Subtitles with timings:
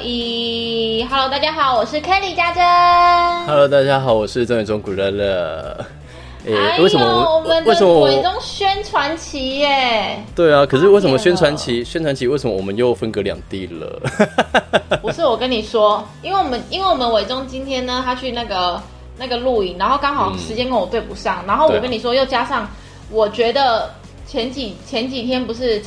[0.00, 3.46] 可惜呀，可以不可以？Hello，大家好，我是 Kelly 家珍。
[3.46, 5.76] Hello，大家好，我是郑伟忠古乐乐。
[6.46, 10.24] 诶哎呦为什么我们为什么我的伪中宣传期耶？
[10.34, 10.64] 对啊？
[10.64, 14.00] 可是为什么宣传发期宣传期为什么我们又分隔两地了？
[15.02, 18.80] 不是我跟你说，因为我们因为我们伟忠今天呢，他去那个
[19.18, 22.66] 那个露营，然后刚好时间跟我对不上，然后我跟你说，又加上
[23.10, 23.90] 我觉得
[24.26, 25.82] 前几前几天不是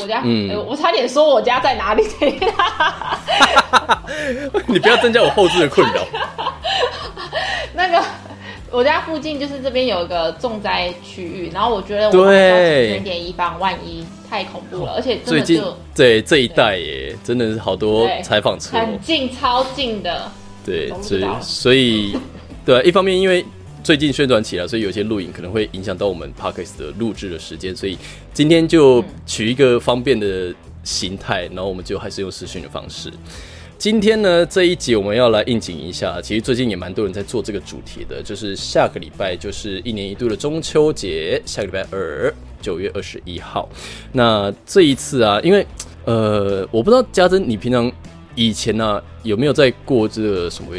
[0.00, 2.04] 我家，嗯呃我差点说我家在哪里，
[4.66, 6.04] 你不要增加我后置的困扰。
[7.74, 8.02] 那个
[8.70, 15.62] 我家附近就是这边有一个重灾区域，然后我觉得我对们要谨慎一点，以防万一，太恐怖了，而且最近
[15.94, 20.30] 对这一带耶，真的是好多采访车哦，很近，超近的。
[20.64, 20.92] 对，
[21.40, 22.16] 所以
[22.64, 23.44] 对啊，一方面因为
[23.82, 27.98] 最近宣传起来，所以有些录影可能会影响到我们 podcast 的录制的时间，所以
[28.32, 33.12] 今天就取一个方便的形态，然后我们就还是用视讯的方式。
[33.76, 36.20] 今天呢，这一集我们要来应景一下。
[36.22, 43.68] 其实最近也蛮多人在做这个主题的，就是下个礼拜就是一年一度的中秋节，下个礼拜二，九月二十一号。
[44.12, 45.66] 那这一次啊，因为
[46.04, 47.90] 呃，我不知道家珍你平常
[48.36, 50.70] 以前呢、啊、有没有在过这个什么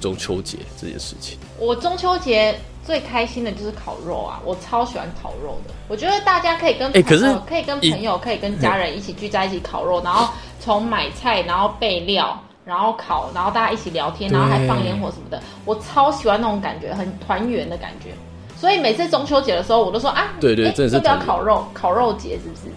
[0.00, 1.38] 中秋节这件事情？
[1.58, 5.74] 我中秋节最开心的就是烤肉啊，我超喜欢烤肉的。
[5.88, 18.10] 我觉得大家可以跟哎可是呃可以跟朋友，可以跟家人一起聚在一起烤肉，然后从买菜，然后备料，然后烤，然后大家一起聊天，然后还放烟火什么的，我超喜欢那种感觉，很团圆的感觉。
[18.56, 21.64] 所以每次中秋节的时候，我都说啊，哎对对真的是要不要烤肉？
[21.72, 22.72] 烤肉节是不是？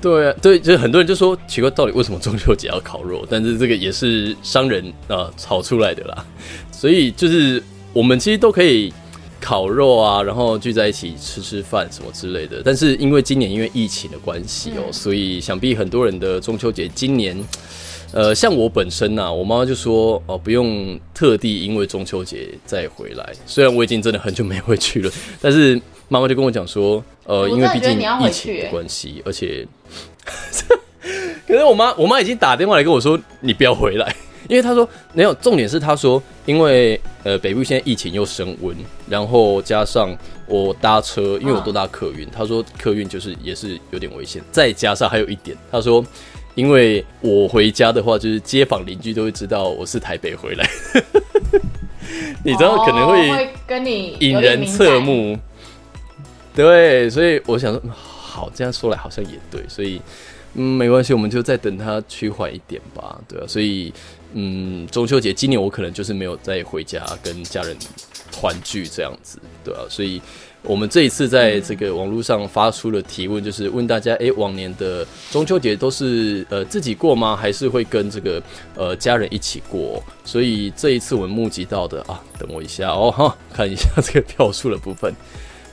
[0.00, 3.26] 对啊，对，就是很多人就说奇怪，到底为什么中秋节要烤肉？
[3.28, 6.24] 但是这个也是商人啊、呃炒出来的啦，
[6.70, 7.62] 所以就是
[7.92, 8.92] 我们其实都可以
[9.40, 12.62] 烤肉啊，然后聚在一起吃吃饭什么之类的。
[12.64, 17.36] 但是因为今年因为疫情的关系哦，所以想必很多人的中秋节今年。
[18.10, 23.34] 呃，像我本身呐、我妈妈就说哦，不用特地因为中秋节再回来。
[23.44, 25.12] 虽然我已经真的很久没回去了，
[25.42, 25.78] 但是
[26.08, 29.66] 妈妈就跟我讲说，呃，因为毕竟疫情的关系，而且
[31.46, 34.14] 可是我妈，我妈已经打电话来跟我说，你不要回来，
[34.48, 35.32] 因为她说没有。
[35.34, 38.76] 重点是她说，因为呃北部现在疫情又升温，
[39.08, 40.14] 然后加上
[40.46, 44.42] 我搭车，因为我都搭客运，她说客运就是也是有点危险。
[44.50, 46.04] 再加上还有一点，她说，
[46.54, 50.68] 因为我回家的话，就是街坊邻居都会知道我是台北回来，
[52.44, 55.02] 你知道可能哦会会跟你引人侧感。
[55.02, 55.38] 目。
[56.58, 60.02] 对，所以我想说，好，这样说来好像也对，所以
[60.54, 63.94] 嗯，没关系，我们就再等它趋缓一点吧，对啊，所以
[64.34, 67.76] 嗯，中秋节今年我可能就是没有再回家跟家人
[68.32, 70.20] 团聚这样子，对啊，所以
[70.62, 77.36] 我们这一次在这个网络上发出了提问，就是问大家，诶，往年的中秋节都是呃自己过吗？
[77.36, 78.42] 还是会跟这个
[78.74, 80.02] 呃家人一起过？
[80.24, 85.14] 所以这一次我们募集到的啊，等我一下哦，哈，看一下这个票数的部分。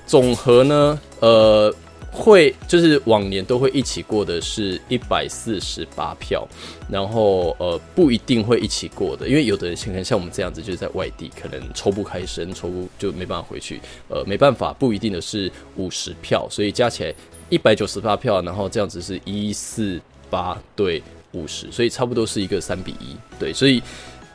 [0.05, 1.73] 总和呢，呃，
[2.11, 6.47] 会就是往年都会一起过的是一百四十八票，
[6.89, 17.13] 然后呃不一定会一起过的，因为有的人可能像我们这样子就是在外地，可能抽不开身，抽不就没办法回去，呃没办法，不一定的是五十票，所以加起来
[17.49, 19.99] 一百九十八票，然后这样子是一四
[20.29, 23.83] 八对五十，所以差不多是一个三比一，对，所以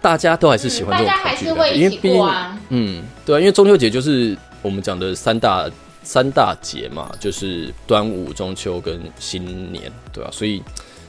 [0.02, 2.60] 大家都还是喜欢这种大家还是团聚的感觉，会一起因为毕竟过啊。
[2.68, 5.70] 嗯，对啊，因为中秋节就是我们讲的三大
[6.02, 10.62] 三大节嘛，就是端午、中秋跟新年，对啊，所以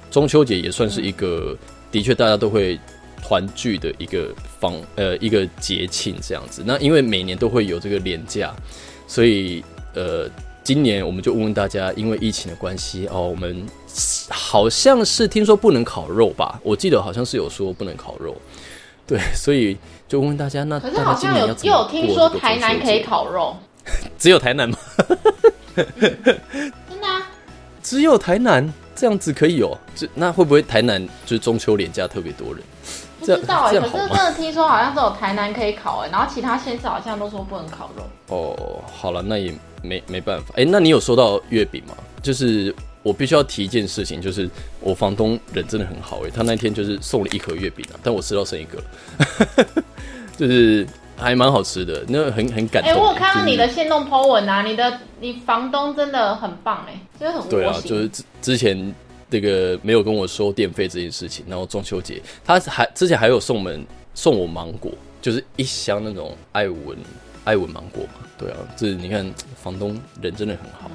[0.09, 1.57] 中秋节也算是一个、
[1.91, 2.79] 的确大家都会
[3.21, 6.63] 团聚的一个方呃一个节庆这样子。
[6.65, 8.53] 那因为每年都会有这个年假，
[9.07, 10.29] 所以呃，
[10.63, 13.65] 今年我们就问问大家，因为疫情的关系哦，我们
[14.29, 16.59] 好像是听说不能烤肉吧？
[16.63, 18.35] 我记得好像是有说不能烤肉。
[19.11, 19.77] 对，所以
[20.07, 23.57] 就问问大家，那可是好像有又有听说台南可以烤肉，
[24.17, 24.77] 只有台南吗？
[25.75, 27.27] 真的啊？
[27.83, 29.77] 只有台南这样子可以哦？
[29.93, 32.63] 这那会不会台南就是中秋连假特别多人？
[33.19, 38.03] 不知道哎、可是真的听说好像只有台南可以烤哎、然后其他县市好像都说不能烤肉。
[38.29, 39.53] 哦，好了，那也
[39.83, 40.53] 没没办法。
[40.55, 41.93] 哎、那你有收到月饼吗？
[42.23, 44.49] 就是我必须要提一件事情，就是
[44.79, 49.83] 我房东人真的很好哎、他那天就是送了一盒月饼啊，但我吃到剩一个了，
[50.37, 50.87] 就是
[51.17, 58.93] 还蛮好吃的，那很很感动哎、动、我有看到你的就是线动 po 文啊，你的你房东真的很棒哎、真的很对啊，就是之之前
[59.29, 66.97] 这个没有跟我收电费这件事情，然后中秋节他还之前还有送我们送我芒果，就是一箱那种爱文
[67.45, 68.27] 爱文芒果嘛。
[68.37, 69.25] 对啊，这你看
[69.55, 70.91] 房东人真的很好。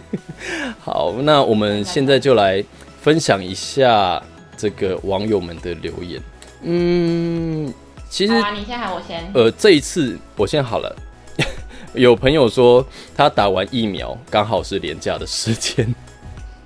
[0.80, 2.62] 好，那我们现在就来
[3.00, 4.22] 分享一下
[4.56, 6.20] 这个网友们的留言。
[6.62, 7.72] 嗯，
[8.08, 9.30] 其实啊，你先喊我先。
[9.34, 10.96] 呃，这一次我先好了。
[11.94, 12.84] 有朋友说
[13.16, 15.94] 他打完疫苗刚好是廉价的时间。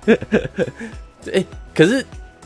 [1.33, 2.03] 哎、可是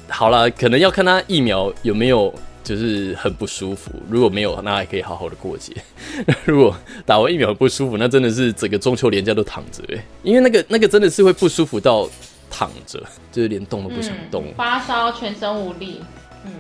[0.08, 2.34] 好了，可能要看他疫苗有没有
[2.64, 3.92] 就是很不舒服。
[4.10, 5.74] 如果没有，那还可以好好的过节。
[6.46, 6.76] 如果
[7.06, 12.10] 打完疫苗很不舒服，那真的是整个中秋连假都躺着哎，因为那个那个真的是会不舒服到
[12.50, 13.02] 躺着，
[13.32, 14.46] 就是连动都不想动。
[14.48, 16.02] 嗯发烧，全身无力。
[16.46, 16.52] 嗯，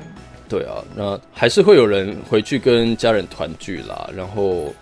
[0.49, 4.09] 对啊，那还是会有人回去跟家人团聚啦。
[4.15, 4.73] 然后，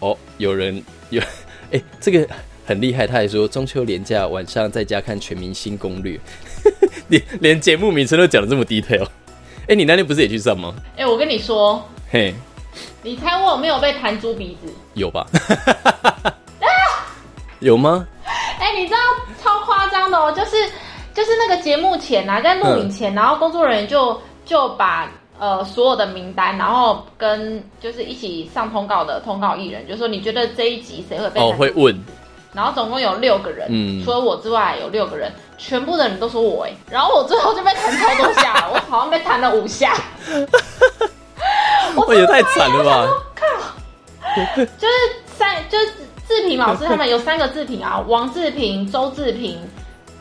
[0.00, 1.22] 哦，有人有，
[1.70, 2.26] 哎、这个
[2.64, 6.16] 很厉害，他还说中秋连假晚上在家看《全明星攻略》
[7.08, 9.06] 连连节目名称都讲的这么 detail。
[9.66, 10.74] 哎、你那天不是也去上吗？
[10.96, 12.34] 哎、我跟你说，嘿，
[13.02, 14.72] 你猜我有没有被弹猪鼻子？
[14.94, 15.26] 有吧？
[17.60, 18.06] 有吗？
[18.60, 18.98] 哎、你知道
[19.42, 20.56] 超夸张的哦，就是
[21.14, 31.98] 就是那个节目前啊，在录影前，然后工作人员就就把呃所有的名单，然后跟就是一起上通告的通告艺人，就说你觉得这一集谁会被哦，会问，
[32.54, 34.04] 然后总共有六个人，嗯。
[34.04, 39.94] 除了我之外有六个人，全部的人都说我哎，然后我最后就被弹超多下， 我好像被弹了五下，
[41.96, 43.08] 我，也太惨了吧！
[44.78, 44.94] 就是
[45.26, 45.92] 三就是
[46.26, 49.58] 志平老师他们有三个志平啊， 王志平、周志平、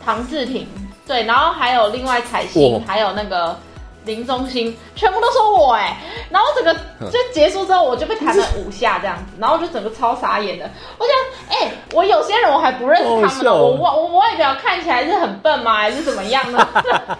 [0.03, 0.67] 唐志平，
[1.07, 2.81] 对，然后还有另外彩星，哇。
[2.85, 3.57] 还有那个
[4.05, 5.97] 林中心，全部都说我哎，
[6.29, 6.73] 然后整个
[7.09, 11.15] 就结束之后我就被弹了五下这样子，然后就整个超傻眼的，我想
[11.57, 16.67] 哎、我有些人我还不认识他们呢，我外我外表看起来是很笨吗，还是怎么样呢？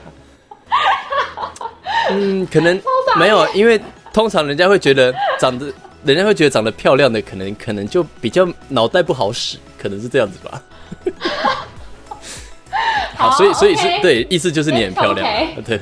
[2.10, 2.82] 嗯，可能
[3.18, 3.80] 没有，因为
[4.12, 5.72] 通常人家会觉得长得，
[6.04, 10.62] 人家会觉得长得漂亮的，可能可能就比较脑袋不好使，可能是这样子吧。
[13.16, 15.26] 好，所以所以是对，意思就是你很漂亮。
[15.64, 15.80] 对，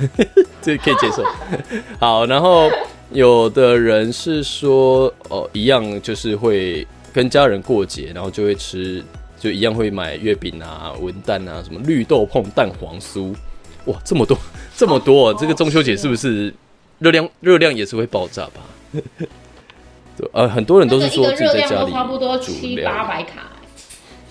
[0.61, 1.25] 这可以接受。
[1.99, 2.69] 好，然后
[3.11, 9.03] 有的人是说，哦，一样就是会跟家人过节，然后就会吃，
[9.39, 13.33] 就一样会买月饼啊、文旦啊，什么绿豆碰、蛋黄酥，
[13.85, 14.37] 哇，这么多
[14.75, 16.53] 这么多、哦，这个中秋节是不是
[16.99, 18.61] 热量热量也是会爆炸吧？
[20.17, 23.51] 对，呃，很多人都是说自己在家里差不多煮七八百卡，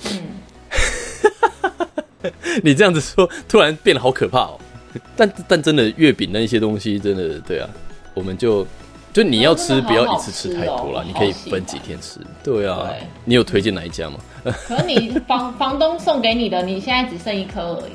[0.05, 0.21] 嗯。
[2.63, 4.61] 你这样子说，突然变得好可怕哦。
[5.17, 7.69] 但但真的月饼那一些东西，真的对啊，
[8.15, 8.67] 我们就
[9.13, 12.21] 就你要吃，不要一次吃太多了，你可以分几天吃。
[12.43, 12.91] 对啊，
[13.25, 14.19] 你有推荐哪一家吗？
[14.67, 17.93] 可是你房房东送给你的，你现在只剩一颗而已，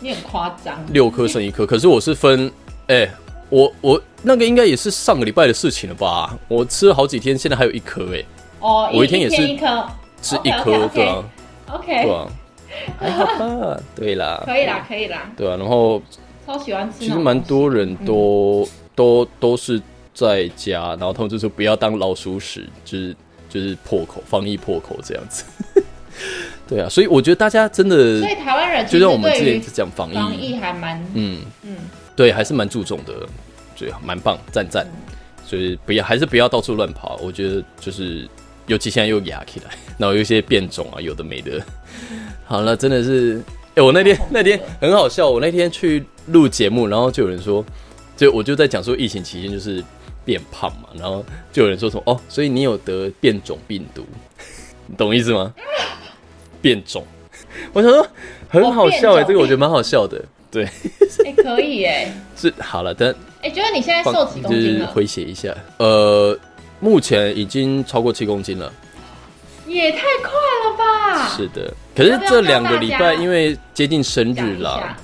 [0.00, 0.78] 你很夸张。
[0.92, 2.50] 六颗剩一颗，可是我是分，
[2.86, 3.08] 哎、
[3.48, 6.36] 我我那个应该也是上个礼拜的事情了吧？
[6.48, 8.24] 我吃了好几天，现在还有一颗，哎，
[8.60, 9.86] 哦，我一天也是一颗，
[10.22, 11.24] 吃一颗对啊
[11.72, 12.26] ，OK，对啊，
[13.00, 13.80] 还好吧？
[13.96, 16.00] 对啦，可以啦，可以啦，对啊，然后
[16.48, 17.00] 超喜欢吃。
[17.00, 19.80] 其实蛮多人都、都都是
[20.14, 23.14] 在家，然后他们就说不要当老鼠屎，就是
[23.50, 25.44] 就是破口防疫破口这样子。
[26.66, 31.76] 对啊，所以我觉得大家真的所以台湾人就像我们之前对于讲防疫，防疫还蛮嗯嗯，
[32.16, 33.12] 对，还是蛮注重的，
[33.78, 34.86] 对，蛮棒，赞赞。
[35.46, 38.28] 所以不要还是不要到处乱跑，我觉得就是，
[38.66, 41.62] 尤其现在又压起来，然后有一些变种啊，有的没的。
[42.44, 43.42] 好了，真的是，
[43.78, 47.64] 哎、我那天那天很好笑，我那天去录节目，然后就有人说，
[48.16, 49.80] 就我就在讲说疫情期间就是
[50.24, 54.04] 变胖嘛，然后就有人说什么哦，所以你有得变种病毒，
[54.88, 55.54] 你懂意思吗？
[56.60, 57.06] 变种，
[57.72, 58.04] 我想说
[58.48, 60.20] 很好笑哎、这个我觉得蛮好笑的，
[60.50, 60.64] 对，
[61.24, 64.92] 哎可以哎，是好了，但哎，觉得你现在瘦几公就是斤了？
[64.92, 66.36] 诙谐一下，呃，
[66.80, 68.72] 目前已经超过七公斤了。
[69.68, 71.28] 也太快了吧！
[71.28, 74.96] 是的，可是这两个礼拜因为接近生日啦一下，，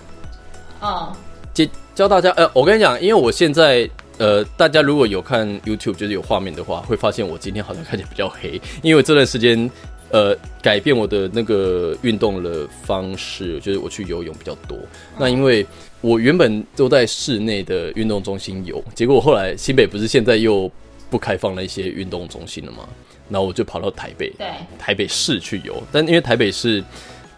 [0.83, 1.12] 嗯，
[1.52, 3.88] 接教大家，呃，我跟你讲，因为我现在。
[4.16, 9.68] 呃，大家如果有看 YouTube，就是有画面的话，会发现我今天好像看起来比较黑，因为这段时间，
[10.12, 14.78] 呃，改变我的那个运动的方式，就是我去游泳比较多。
[15.18, 15.66] 那因为
[16.00, 20.71] 我原本都在室内的运动中心游，结果后来新北不是现在又
[21.11, 22.88] 不开放了一些运动中心了吗？
[23.28, 26.82] 然后我就跑到台北，对，台北市去游，但因为台北市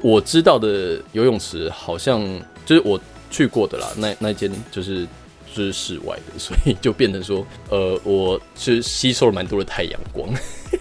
[0.00, 2.20] 我知道的游泳池好像
[2.64, 3.00] 就是我
[3.30, 5.06] 去过的啦，那那间就是
[5.54, 10.28] 就是室外的，所以就变成说，呃，我是吸收了蛮多的太阳光，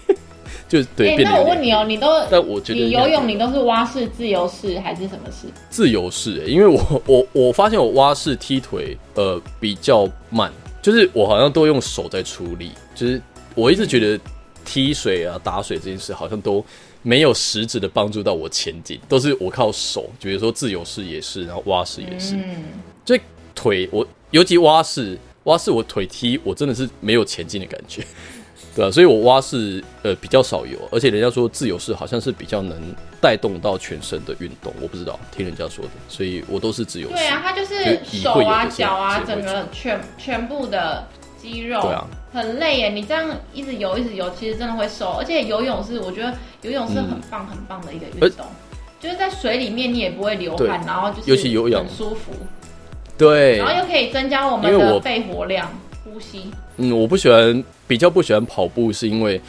[0.68, 1.16] 就对。
[1.22, 5.46] 那我问你哦，你都但我觉得你游泳你都是蛙式、自由式还是什么式？
[5.70, 13.20] 自由式、欸，因为我我我发现我蛙式踢腿呃比较慢，就是我好像都用手在出力，就是
[13.54, 14.20] 我一直觉得
[14.66, 16.62] 踢水啊、打水这件事，好像都
[17.02, 22.64] 没有实质的帮助到我前进，都是我靠手，比如说自由式也是，然后蛙式也是，嗯，
[23.06, 23.20] 所以
[23.54, 28.04] 腿我尤其蛙式，蛙式我腿踢我真的是没有前进的感觉，
[28.74, 32.76] 对啊，所以我蛙式呃比较少游，而且人家说自由式好像是比较能
[33.20, 37.14] 带动到全身的运动，我不知道听人家说的，所以我都是自由式。
[37.14, 41.06] 对啊，它就是手啊、脚啊，整个全全部的
[41.40, 42.88] 肌肉，对啊很累耶。
[42.90, 45.12] 你这样一直游一直游，其实真的会瘦。
[45.12, 48.46] 而且游泳是我觉得游泳是很棒很棒的一个运动，
[49.00, 52.32] 就是在水里面你也不会流汗，然后就是尤其游泳很舒服，
[53.16, 55.70] 对然，后又可以增加我们的肺活量、
[56.04, 56.50] 呼吸。
[56.76, 59.40] 嗯，我不喜欢，比较不喜欢跑步，是因为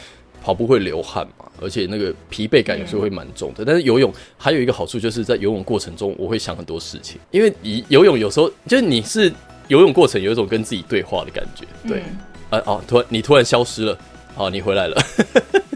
[0.42, 3.64] 跑步会流汗嘛，而且那个疲惫感有时候会蛮重的。
[3.64, 9.30] 但是游泳还有一个好处，就是在游泳过程中，我会想很多事情，因为你游泳有时候就是你是
[9.68, 12.02] 游泳过程有一种跟自己对话的感觉，对，
[12.50, 13.96] 嗯啊哦，突然你突然消失了，
[14.34, 14.96] 好，你回来了，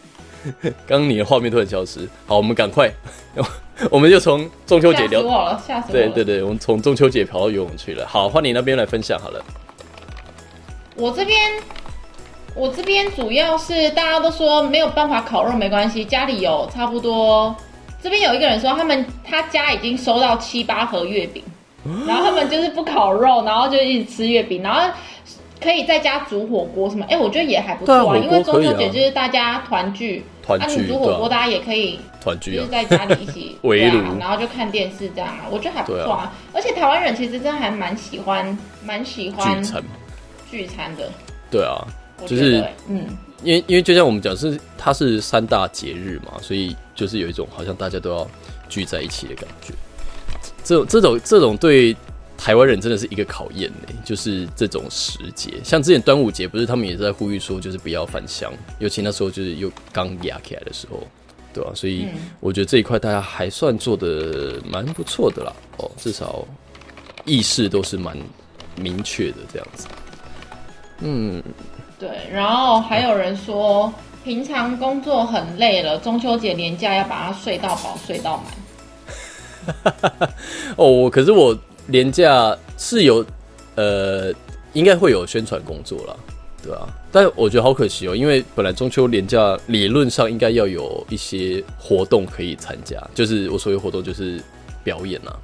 [0.87, 2.91] 刚刚你的画面突然消失，好，我们赶快，
[3.91, 6.09] 我们就从中秋节吓死聊，我了，吓死我了。
[6.09, 9.45] 对对对，我们从中秋节跑到游泳去了，好，换你那边来分享好了，
[10.97, 11.39] 我这边，
[12.55, 17.55] 我这边主要是大家都说没有办法烤肉没关系，家里有差不多。
[18.03, 21.41] 这边有一个人说，他们他家已经收到七八盒月饼，
[22.07, 24.93] 然后他们就是不烤肉，然后就一直吃月饼，然后
[25.61, 27.05] 可以在家煮火锅什么。
[27.09, 36.33] 哎，我觉得也还不错啊，啊因为中秋节就是大家团聚，啊，团聚你煮火锅，啊大家也可以团聚啊就是，在家里一起围 对啊炉然后就看电视这样啊，我觉得还不错啊。
[36.53, 39.83] 而且台湾人其实真的还蛮喜欢，蛮喜欢聚餐，
[40.51, 41.11] 聚餐的。
[41.51, 41.85] 对啊，
[42.27, 43.07] 就是嗯，
[43.43, 48.27] 因为因为就像我们讲是它是三大节日嘛，所以就是有一种好像大家都要
[48.69, 49.73] 聚在一起的感觉。
[50.65, 51.97] 这种这种这种对
[52.37, 61.07] 台湾人真的是一个考验呢，就是这种时节，像之前端午节不是他们也在呼吁说就是不要返乡，尤其那时候就是又刚压起来的时候，
[61.53, 66.45] 对吧、所以嗯我觉得这一块大家还算做的蛮不错的啦，哦，至少
[67.25, 68.17] 意识都是蛮
[68.75, 69.87] 明确的这样子。
[71.01, 71.43] 嗯，
[71.99, 72.09] 对。
[72.33, 73.93] 然后还有人说，
[74.25, 78.47] 平常工作很累了，中秋节年假要把它睡到饱、睡到满。
[80.77, 81.57] 哦，我可是我
[81.89, 83.25] 廉价是有
[83.75, 84.33] 呃，
[84.73, 86.15] 应该会有宣传工作啦，
[86.63, 94.41] 对吧、但我觉得好可惜哦，因为本来中秋廉价理论上应该要有一些活动可以参加，就是我所谓活动就是
[94.85, 95.37] 表演啊，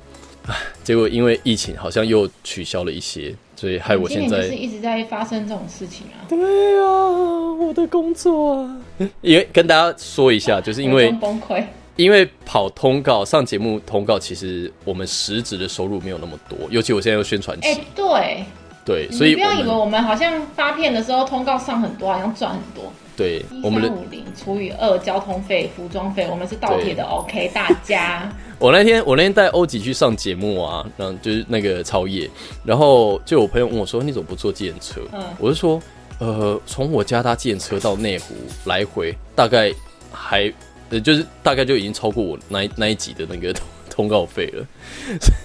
[0.47, 6.39] 唉，结果因为疫情好像又取消了一些，所以害我现在是一直在发生这种事情啊，对
[6.81, 7.11] 啊，
[7.59, 8.77] 我的工作啊，
[9.21, 11.65] 因为跟大家说一下，就是因为崩溃。
[11.99, 18.45] 因为跑通告上节目通告，其实我们实质的收入没有那么多，尤其我现在又宣传期，哎、对，
[18.85, 22.91] 对，所以不要以为我们好像发片的时候通告上很多，好像赚很多。
[23.17, 27.03] 对我们的三五零除以二，交通费、服装费，我们是倒贴的。
[27.03, 32.31] OK，大家， 我那天我那天带欧吉去上节目啊，然后就是那个超夜，
[32.65, 35.83] 然后就有朋友问我说：“你怎么不坐计程车？”嗯我就说
[36.21, 38.37] ：“呃，从我家搭计程车到内湖
[38.67, 39.73] 来回，大概
[40.13, 40.49] 还
[40.91, 43.53] 呃就是大概就已经超过我那一那一集的那个
[43.91, 44.65] 通通告费了，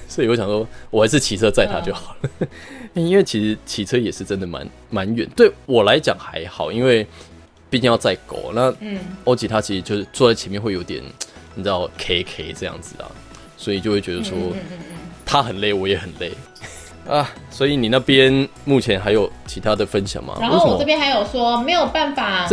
[0.08, 2.48] 所以我想说，我还是骑车载他就好了，
[2.94, 7.06] 因为其实骑车也是真的蛮蛮远，对我来讲还好，因为
[7.70, 11.02] 毕竟要载狗，那嗯，欧吉他其实就是坐在前面会有点，
[11.56, 13.10] 你知道 K K 这样子啊，
[13.58, 14.38] 所以就会觉得说
[15.26, 16.32] 他很累，我也很累
[17.10, 17.28] 啊。
[17.50, 20.38] 所以你那边目前还有其他的分享吗？
[20.40, 22.48] 然后我这边还有说没有办法，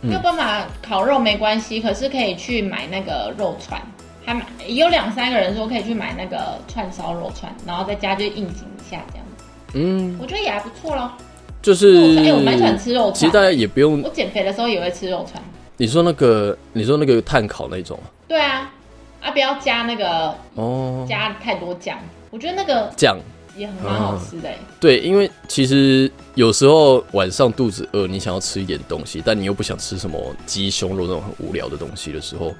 [0.00, 3.80] 没有办法烤肉没关系，可是可以去买那个肉串，
[4.24, 9.26] 还买有两三个人说可以去买那个串烧肉串，然后在家就应景一下这样。
[9.36, 11.10] 子，嗯，我觉得也还不错咯。
[11.62, 13.14] 就是哎、我蛮喜欢吃肉串。
[13.14, 15.42] 其实大，家也不用我减肥的时候也会吃肉串。
[15.76, 17.98] 你说那个，你说那个碳烤那种
[18.28, 18.70] 对啊，
[19.20, 21.98] 啊不要加那个哦，加太多酱，
[22.30, 23.18] 我觉得那个酱
[23.56, 24.58] 也很蛮好吃的、欸。
[24.78, 32.54] 对，因为其实有时候晚上肚子饿，你想要吃一点东西，但你又不想吃什么鸡胸肉那种很无聊的东西的时候，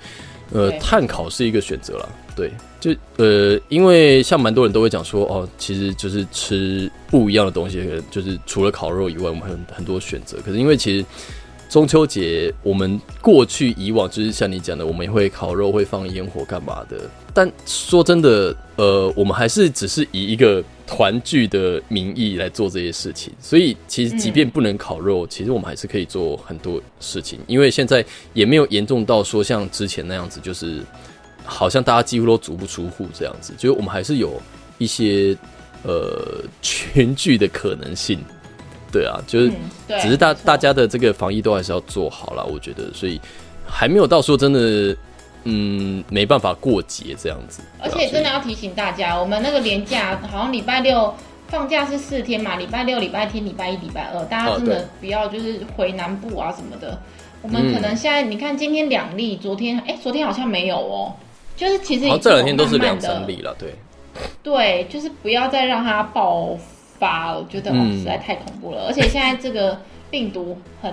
[0.52, 2.08] 呃，对碳烤是一个选择啦。
[2.34, 10.38] 对，就呃，因为像蛮多人都会讲说，哦，其实就是吃不一样的东西，可能就是除了烤肉以外，我们很很多选择。
[10.44, 11.04] 可是因为其实
[11.70, 17.08] 中秋节，我们过去以往就是像你讲的，我们也会烤肉，会放烟火干嘛的。
[17.32, 23.32] 但说真的，呃，我们还是只是以一个团聚的名义来做这些事情。
[23.40, 30.80] 所以其实即便不能烤肉，其实我们还是可以做很多事情，因为现在也没有严重到说像之前那样子，就是
[31.44, 33.52] 好像大家几乎都足不出户这样子。
[33.58, 34.40] 就是我们还是有
[34.78, 35.36] 一些
[35.82, 38.18] 呃群聚的可能性。
[38.92, 39.52] 对啊，就是
[40.00, 43.20] 只是大大家的这个防疫都还是要做好了，我觉得，所以
[43.66, 44.96] 还没有到说真的，
[45.48, 47.62] 嗯，没办法过节这样子。
[47.78, 51.14] 而且真的要提醒大家，我们那个年假好像礼拜六
[51.46, 57.00] 放假是四天嘛，礼拜六、礼拜天、礼拜一、礼拜二，大家真的不要就是回南部啊什么的。
[57.42, 61.14] 我嗯们可能现在你看今天两例，昨天哎，昨天好像没有哦，
[61.56, 62.98] 就是其实这两天都是两
[63.28, 63.74] 例了，对，
[64.42, 66.56] 对，就是不要再让它爆
[66.98, 68.86] 发了，我觉得、哦嗯实在太恐怖了。
[68.88, 70.92] 而且现在这个病毒很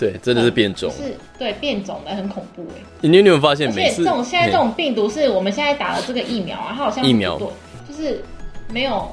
[0.00, 0.90] 对，真的是变种。
[0.90, 2.80] 是对变种的，很恐怖哎。
[3.02, 7.44] 你有没有发现而每次且这种现在这嘿种病毒是我们现在打了这个疫苗啊，它好像疫苗不
[7.86, 8.24] 对，就是
[8.70, 9.06] 没有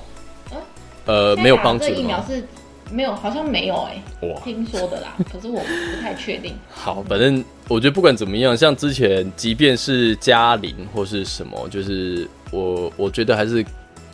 [1.05, 2.23] 呃没有帮助这疫苗？
[2.25, 2.41] 是
[2.89, 5.13] 没有，好像没有哎、哇，听说的啦。
[5.29, 6.55] 可是我不太确定。
[6.73, 13.65] 好，反正我觉得不管怎么样，像之前即便是嘉陵或是什么，就是我我觉得还是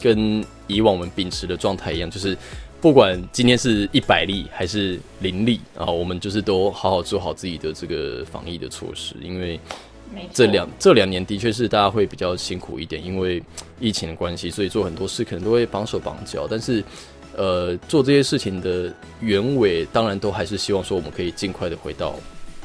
[0.02, 2.36] 跟以往我们秉持的状态一样，就是
[2.84, 9.58] 不管今天是一百例还是零例啊，我们就是都好好做好自己的这个防疫的措施，因为，
[10.34, 13.42] 这两这两年的确是大家会比较辛苦一点，因为
[13.80, 16.46] 疫情的关系，所以做很多事可能都会绑手绑脚。
[16.46, 16.84] 但是，
[17.38, 22.14] 呃，做这些事情的原委，当然都还是希望说我们可以尽快的回到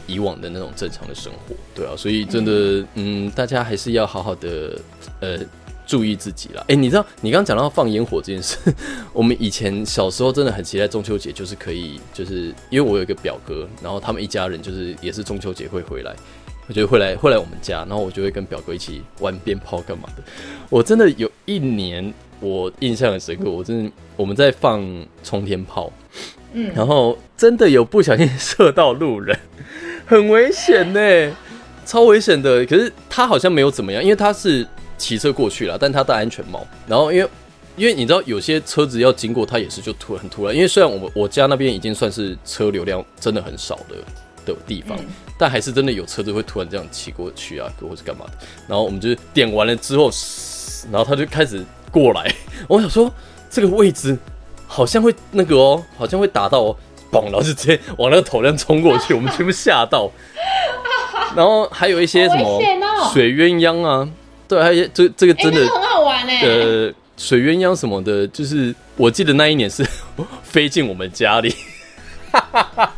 [0.08, 1.94] 以往的那种正常的生活，对啊。
[1.96, 4.80] 所以真的，嗯，大家还是要好好的
[5.20, 5.38] 呃
[5.88, 6.64] 注意自己了。
[6.68, 8.58] 哎、你知道你刚刚讲到放烟火这件事，
[9.12, 16.14] 我们以前小时候真的很期待中秋节，就是可以，就是因为我有一个表哥，然后他们一家人就是也是中秋节会回来。
[16.68, 20.22] 我觉得会来会来我们家，然后我就会跟表哥一起玩鞭炮干嘛的。
[20.68, 24.84] 我真的有一年我印象很深刻，我真的我们在放
[25.24, 25.90] 冲天炮，
[26.52, 29.34] 嗯，然后真的有不小心射到路人，
[30.04, 31.34] 很危险呢，
[31.86, 32.66] 超危险的。
[32.66, 34.66] 可是他好像没有怎么样，因为他是
[34.98, 36.66] 骑车过去了，但他戴安全帽。
[36.86, 37.30] 然后因为
[37.76, 40.54] 因为你知道有些车子要经过，他也是就突很突然。
[40.54, 43.96] 因为虽然我我家那边已经算是车流量真的很少的
[44.44, 45.06] 的地方，嗯
[45.40, 48.32] 但还是真的有车子会突然这样骑过去啊，或是干嘛的。
[48.66, 50.10] 然后我们就是点完了之后，
[50.90, 52.34] 然后他就开始过来。
[52.66, 53.08] 我想说
[53.48, 54.18] 这个位置
[54.66, 56.76] 好像会那个哦，好像会打到哦，
[57.12, 60.10] 嘣，然后就直接往那个头这样冲过去，我们全部吓到。
[61.36, 62.60] 然后还有一些什好么
[63.12, 64.08] 水鸳鸯啊，
[64.48, 69.84] 对，还这这个哎、真的那个很好玩哎、呃水鸳鸯什么的，就是我记得那一年是
[70.42, 71.54] 飞进我们家里。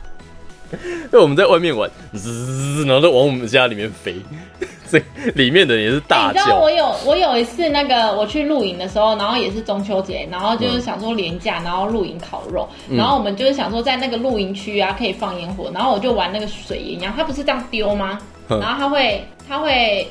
[0.72, 4.14] 因为我们在外面玩，滋，然后就往我们家里面飞，
[4.88, 5.02] 这
[5.34, 6.70] 里面的也是哎大叫你知道我。
[6.70, 18.20] 有我有一次那个我去露营的时候，然后也是中秋节，然后就是想说廉价，然后露营烤肉，嗯然后我们就是想说在那个露营区啊可以放烟火，然后我就玩那个水烟枪，它不是这样丢吗？
[18.48, 20.06] 嗯然后它会它会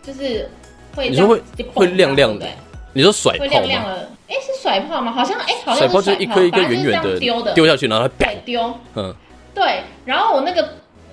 [0.00, 0.48] 就是
[0.94, 1.42] 会你说会
[1.74, 2.46] 会亮亮的
[2.92, 3.66] 你说甩会炮吗？
[3.66, 5.10] 亮亮的，哎是甩炮吗？
[5.12, 8.74] 好像哎好像是甩炮，就是一颗一颗反正就是这圆圆的样丢的，丢下去，然后它啪对，丢。
[8.94, 9.14] 嗯，
[9.54, 10.68] 对，然后我那个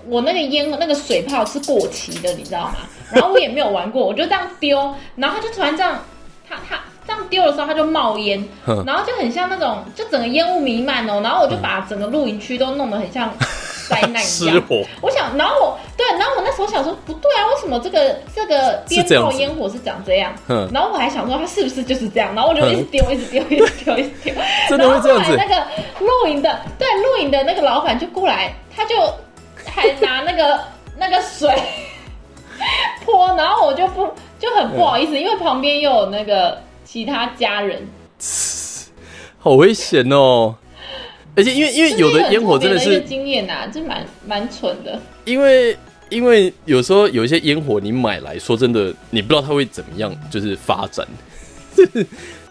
[0.07, 2.75] 我那个烟那个水炮是过期的，你知道吗？
[3.11, 5.99] 然后我也没有玩过，我就这样丢，然后它就突然这样，
[6.47, 13.33] 它它这样丢的时候它就冒烟哼，然后就很像那种就整个烟雾弥漫哦，然后我就把整个露营区都弄得很像
[13.91, 20.33] 灾难一 火，我想，然后我对，然后我那时候想说，不对啊，为什么这个这个鞭炮烟火是长这样？
[20.47, 22.33] 嗯，然后我还想说，它是不是就是这样？
[22.33, 24.33] 然后我就一直丢，一直丢，一直丢，一直丢。
[24.69, 25.67] 真的会这样子然后后来那个
[26.05, 28.95] 露营的，对露营的那个老板就过来，他就
[29.65, 30.59] 还拿那个
[30.97, 31.53] 那个水
[33.05, 34.07] 泼，然后我就不
[34.39, 37.87] 就很不好意思，因为旁边又有那个其他家人，
[39.37, 40.55] 好危险哦！
[41.35, 44.99] 而且因为因为有的烟火真的是经验呐、这蛮蛮蠢的。
[45.25, 45.77] 因为
[46.09, 51.07] 因为有时候有一些烟火你买来说真的，你不知道它会怎么样，就是发展，
[51.75, 52.05] 就 是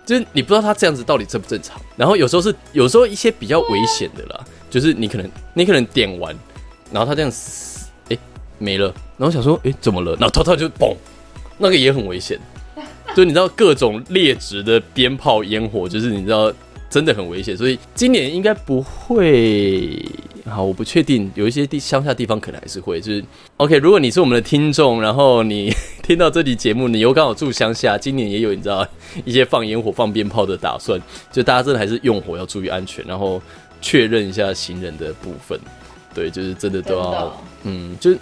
[0.07, 1.81] 就是你不知道它这样子到底正不正常。
[1.97, 6.35] 然后有时候是有时候一些比较危险的啦，就是你可能你可能点完，
[6.91, 8.19] 然后它这样嘶，哎、
[8.59, 8.87] 没了，
[9.19, 10.97] 然后想说哎、诶怎么了，然后它它就嘣，
[11.59, 12.39] 那个也很危险。
[13.15, 16.51] 就你知道各种劣质的鞭炮烟火，就是你知道
[16.91, 20.05] 真的很危险，所以今年应该不会。
[20.47, 23.01] 好，我不确定，有一些地乡下地方可能还是会。
[23.01, 23.25] 就是
[23.59, 25.73] OK，如果你是我们的听众，然后你
[26.03, 28.85] 听到这期节目，你又刚好住乡下，今年也有你知道
[29.25, 31.01] 一些放烟火、放鞭炮的打算，
[31.31, 33.41] 就大家真的还是用火要注意安全，然后
[33.81, 35.57] 确认一下行人的部分。
[36.13, 38.19] 对，就是真的都要，嗯，就是，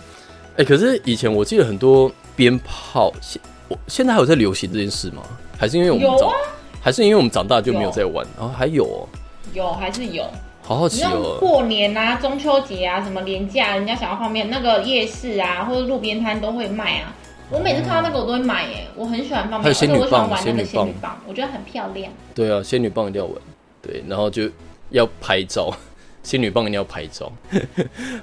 [0.56, 5.22] 哎、可是以前我记得很多鞭炮，现我现在还有在流行这件事吗？
[5.56, 6.34] 还是因为我们早，有啊，
[6.80, 8.26] 还是因为我们长大就没有有在玩？
[8.38, 9.08] 然后还有哦，
[9.52, 10.24] 有还是有。
[10.62, 11.38] 好好奇哦。
[11.40, 17.14] 过年啊、中秋节啊、什么年假，人家想要方便，那个夜市啊或者路边摊都会卖啊。
[17.50, 22.12] 我每次看到那个我都会买耶，我很喜欢放还有鞭，而且仙女我喜欢棒玩那个仙女仙女棒，我觉得很漂亮。
[22.34, 23.34] 对啊，仙女棒一定要玩，
[23.80, 24.42] 对，然后就
[24.90, 25.72] 要拍照，
[26.22, 27.32] 仙女棒一定要拍照。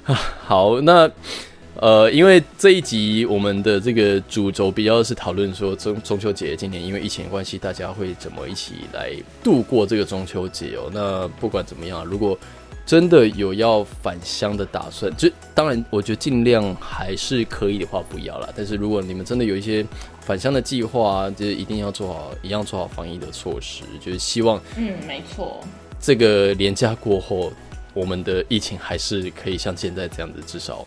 [0.46, 1.10] 好，那
[1.80, 9.12] 呃，因为这一集我们的这个主轴比较是讨论说中中秋节今年因为疫情的关系，大家会怎么一起来
[9.42, 10.90] 度过这个中秋节哦。
[10.92, 12.38] 那不管怎么样，如果
[12.86, 18.48] 真的有要返乡的打算，就当然我觉得尽量还是可以的话不要了。
[18.56, 19.84] 但是如果你们真的有一些
[20.20, 25.60] 返乡的计划，就是一定要做好一样做好防疫的措施，就是希望嗯，没错，
[26.00, 27.52] 这个年假过后，
[27.92, 30.86] 我们的疫情还是可以像现在这样子，至少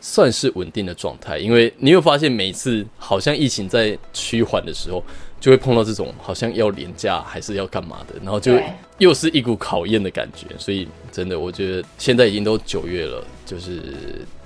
[0.00, 1.38] 算是稳定的状态。
[1.38, 5.02] 因为你有发现，每次好像疫情在趋缓的时候，
[5.40, 8.58] 就会碰到这种好像要廉价还是要干嘛的，然后就
[8.98, 10.46] 又是一股考验的感觉。
[10.58, 13.82] 所以真的，我觉得现在已经都九月了，就是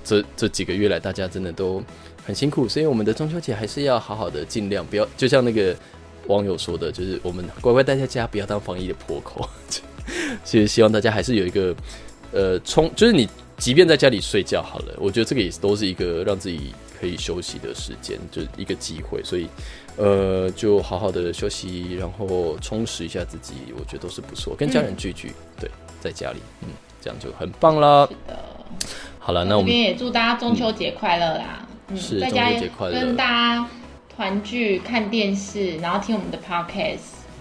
[0.03, 1.83] 这这几个月来，大家真的都
[2.25, 2.67] 很辛苦。
[2.67, 5.75] 所以我们的中秋节还是要好好的，尽量不要，就像那个
[6.27, 9.47] 网友说的，就是我们乖乖待在家，不要当防疫的破口。
[10.43, 11.73] 其实希望大家还是有一个
[12.31, 13.27] 呃冲，就是你
[13.63, 19.23] 即便在家里睡觉好了，我觉得这个也都是一个让自己可以休息的时间，就是一个机会。
[19.23, 19.47] 所以
[19.95, 24.53] 呃，就好好的休息，然后充实一下自己，我觉得都是不错。
[24.53, 25.71] 跟家人聚聚，对，
[26.01, 26.67] 在家里，嗯，
[27.01, 28.05] 这样就很棒啦。
[28.07, 28.37] 是的。
[29.17, 31.65] 好了，那我们这边也祝大家中秋节快乐啦！
[31.87, 33.69] 嗯，是中秋节快乐跟大家
[34.13, 36.99] 团聚、看电视，然后听我们的 podcast，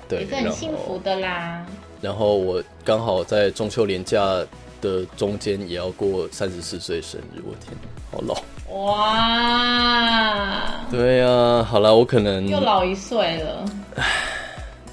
[0.09, 1.67] 对也是很幸福的啦。
[2.01, 4.45] 然后我刚好在中秋连假
[4.83, 7.75] 的中间也要过三十四岁生日，我天，
[8.11, 8.35] 好老。
[8.75, 13.65] 哇，对呀、好了，我可能又老一岁了。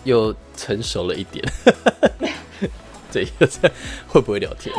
[0.05, 1.43] 又成熟了一点。
[3.11, 3.69] 这，又在
[4.07, 4.73] 会不会聊天？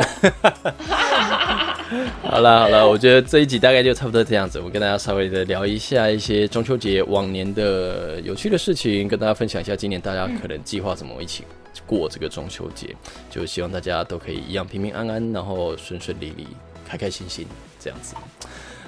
[2.23, 4.61] 好了好了，我觉得这一集大概就差不多这样子。
[4.61, 11.44] 我跟大家稍微的聊一下一些中秋节往年的有趣的事情，跟大家分享一下今年大家可能计划怎么一起
[11.87, 12.94] 过这个中秋节。
[13.30, 16.46] 就希望大家都可以一样平平安安，然后顺顺利利、
[16.87, 17.46] 开开心心
[17.78, 18.14] 这样子。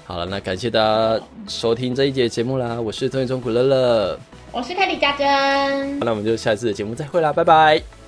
[0.05, 4.19] 好了，那感谢大家收听这一节节目啦，我是中野中古乐乐。
[4.51, 8.02] 我是凯里家珍，那我们就下一次的节目再会啦，拜拜。